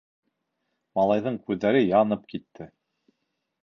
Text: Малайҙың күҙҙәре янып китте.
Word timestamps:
Малайҙың 1.01 1.39
күҙҙәре 1.51 1.85
янып 1.93 2.29
китте. 2.35 2.73